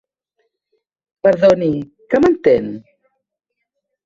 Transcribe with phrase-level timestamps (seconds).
[1.23, 1.69] Perdoni,
[2.09, 2.65] que mentén?